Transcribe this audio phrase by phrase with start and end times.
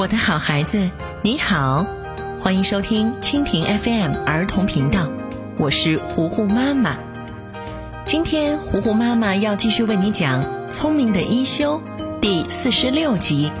[0.00, 1.84] 我的好孩子，你好，
[2.40, 5.10] 欢迎收听蜻蜓 FM 儿童频道，
[5.58, 6.96] 我是糊糊妈妈。
[8.06, 11.82] 今天糊糊妈妈要继续为你讲《聪明的一休》
[12.18, 13.52] 第四十六集。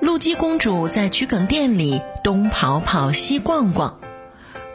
[0.00, 4.00] 露姬公主在桔梗店里东跑跑西逛逛，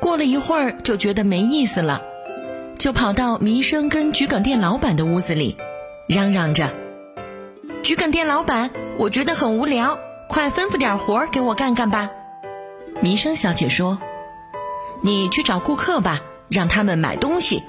[0.03, 2.01] 过了一会儿就觉得没意思了，
[2.77, 5.55] 就跑到弥生跟桔梗店老板的屋子里，
[6.09, 6.73] 嚷嚷着
[7.83, 9.97] ：“桔梗店老板，我觉得很无聊，
[10.27, 12.09] 快吩咐点活给我干干吧。”
[12.99, 13.97] 弥生小姐说
[15.01, 17.63] ：“你去找顾客吧，让他们买东西。”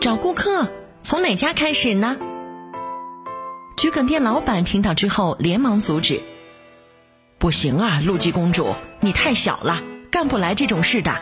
[0.00, 0.68] 找顾客？
[1.02, 2.16] 从哪家开始呢？
[3.76, 6.20] 桔梗店老板听到之后，连忙阻止
[7.38, 8.68] ：“不行啊，露姬公主，
[9.00, 9.82] 你太小了，
[10.16, 11.14] 干不来这种事的。”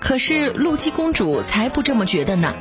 [0.00, 2.56] 可是露姬公主才不这么觉得呢。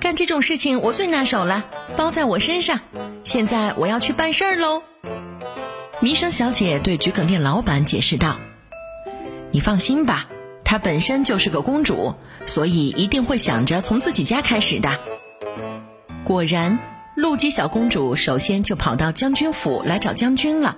[0.00, 1.64] 干这种事情我最拿手了，
[1.96, 2.80] 包在我身上。
[3.22, 4.82] 现在我要去办事儿喽。
[6.00, 8.36] 弥生小姐对桔梗店老板解释道
[9.50, 10.26] ：“你放心吧，
[10.62, 12.14] 她本身就是个公主，
[12.44, 15.00] 所以一定会想着从自己家开始的。”
[16.22, 16.78] 果然。
[17.16, 20.76] 陆姬小公主首先就跑到将军府来找将军了。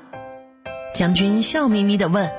[0.95, 2.31] 将军笑眯眯的问：“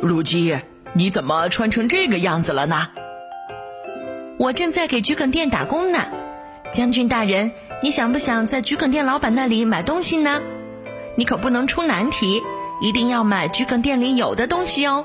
[0.00, 0.56] 陆姬，
[0.92, 2.88] 你怎么穿成这个样子了呢
[4.38, 6.06] ？”“我正在给桔梗店打工呢。
[6.72, 7.50] ”“将军大人，
[7.82, 10.40] 你想不想在桔梗店老板那里买东西呢？
[11.16, 12.42] 你可不能出难题，
[12.80, 15.04] 一定要买桔梗店里有的东西哦。”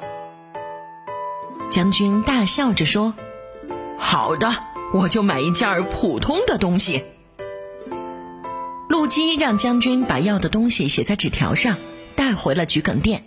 [1.71, 3.15] 将军大笑着说
[3.97, 4.53] ：“好的，
[4.93, 7.03] 我就买一件普通的东西。”
[8.89, 11.77] 陆基让将军把要的东西写在纸条上，
[12.15, 13.23] 带回了桔梗店。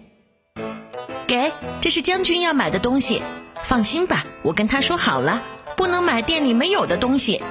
[1.27, 3.23] 给，这是将军要买的东西。
[3.65, 5.43] 放心吧，我跟他说好了，
[5.77, 7.43] 不能买店里没有的东西。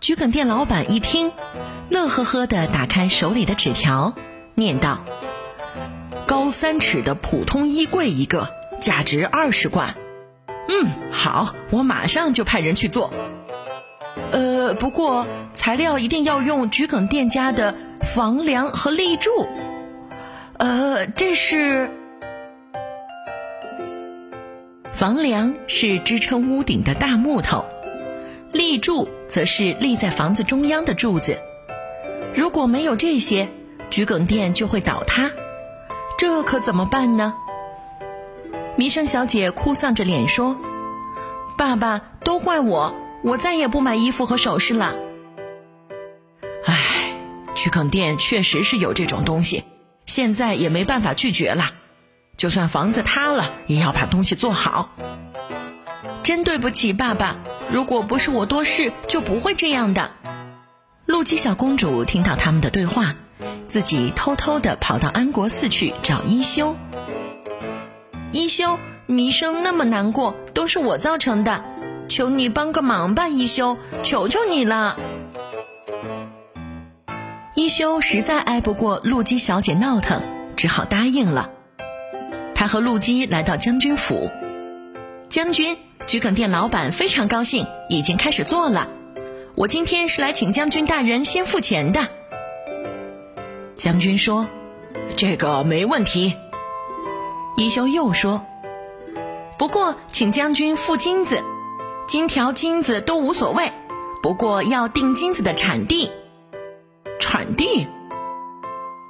[0.00, 1.32] 桔梗店老板一听，
[1.88, 4.14] 乐呵呵的打开手里的纸条，
[4.54, 5.00] 念道
[6.26, 8.50] ：“高三尺的普通衣柜一个，
[8.80, 9.96] 价值二十贯。
[10.68, 13.12] 嗯，好，我马上就派人去做。”
[14.32, 19.48] 呃，不过材料一定要用桔梗店家的房梁和立柱。
[20.58, 21.90] 呃，这是
[24.96, 27.66] 房梁是支撑屋顶的大木头，
[28.50, 31.38] 立柱则是立在房子中央的柱子。
[32.34, 33.50] 如果没有这些，
[33.90, 35.30] 桔梗店就会倒塌，
[36.16, 37.34] 这可怎么办呢？
[38.76, 40.56] 弥生小姐哭丧着脸说
[41.58, 44.94] ：“爸爸，都怪我。”我再也不买衣服和首饰了。
[46.64, 47.12] 唉，
[47.54, 49.64] 桔梗店确实是有这种东西，
[50.06, 51.72] 现在也没办法拒绝了。
[52.36, 54.90] 就算房子塌了，也要把东西做好。
[56.22, 57.36] 真对不起，爸爸。
[57.70, 60.10] 如果不是我多事，就不会这样的。
[61.06, 63.14] 露姬小公主听到他们的对话，
[63.68, 66.76] 自己偷偷的跑到安国寺去找一休。
[68.32, 71.64] 一休，弥生那么难过，都是我造成的。
[72.08, 74.96] 求你帮个忙吧，一休，求求你了。
[77.54, 80.22] 一休实在挨不过陆姬小姐闹腾，
[80.56, 81.50] 只好答应了。
[82.66, 84.30] 和陆基来到将军府，
[85.28, 88.88] 将军，桔梗店老板非常高兴，已经开始做了。
[89.54, 92.08] 我今天是来请将军大人先付钱的。
[93.74, 94.48] 将军说
[95.16, 96.34] ：“这个没问题。”
[97.56, 98.44] 一休又说
[99.58, 101.42] ：“不过，请将军付金子。”
[102.06, 103.72] 金条、金子都无所谓，
[104.22, 106.12] 不过要定金子的产地。
[107.18, 107.88] 产地？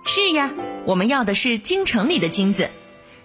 [0.04, 0.50] 是呀，
[0.86, 2.70] 我们要的是京城里的金子，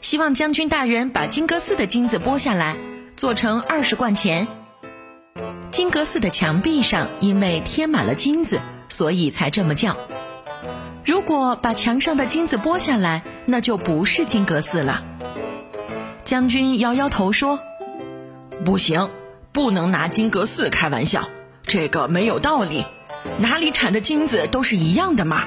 [0.01, 2.75] 希望将军大人把金阁寺的金子拨下来，
[3.15, 4.47] 做成二十贯钱。
[5.69, 8.59] 金阁寺的墙壁上因为贴满了金子，
[8.89, 9.95] 所以才这么叫。
[11.05, 15.03] 如果把墙上的金子拨下来，那就不是金阁寺了。
[16.23, 17.59] 将军摇摇头说
[18.65, 19.09] ：“不行。”
[19.53, 21.27] 不能拿金阁寺开玩笑，
[21.67, 22.85] 这个没有道理。
[23.37, 25.43] 哪里产的金子都是一样的嘛。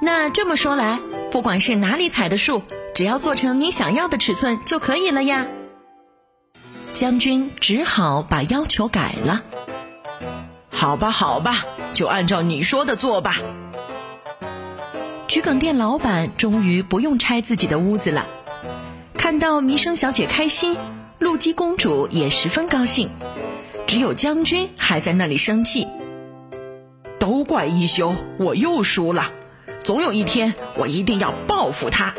[0.00, 1.00] 那这么说来，
[1.32, 2.62] 不管是哪里采的树，
[2.98, 5.46] 只要做成你想要的尺寸就可以了呀。
[6.94, 9.44] 将军只好把要求改了。
[10.68, 11.64] 好吧，好吧，
[11.94, 13.36] 就按照你说的做吧。
[15.28, 18.26] 桔梗店老板终于不用拆自己的屋子了，
[19.14, 20.76] 看到弥生小姐开心。
[21.20, 23.10] 陆姬公主也十分高兴，
[23.86, 25.86] 只有将军还在那里生气。
[27.20, 29.30] 都怪一休，我又输了。
[29.84, 32.12] 总有一天，我一定要报复他。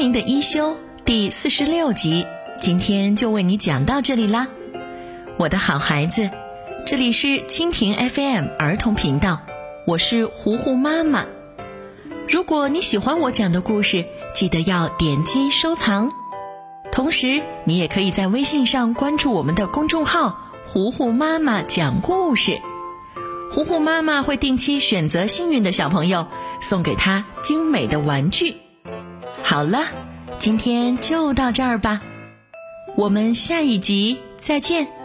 [0.00, 2.24] 明的一休第四十六集，
[2.58, 4.48] 今天就为你讲到这里啦，
[5.36, 6.30] 我的好孩子，
[6.86, 9.42] 这里是蜻蜓 FM 儿童频道，
[9.86, 11.26] 我是糊糊妈妈。
[12.26, 16.10] 如果你喜欢我讲的故事，记得要点击收藏，
[16.90, 22.58] 同时你也可以在微信上关注我们的公众号“糊糊妈妈讲故事”，
[23.52, 26.26] 糊糊妈妈会定期选择幸运的小朋友，
[26.62, 28.56] 送给他精美的玩具。
[29.42, 29.80] 好了，
[30.38, 32.00] 今天就到这儿吧，
[32.96, 34.99] 我们下一集再见。